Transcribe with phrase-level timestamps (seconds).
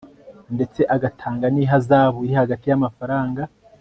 [0.55, 3.41] ndetse agatanga n'ihazabu iri hagati y'amafaranga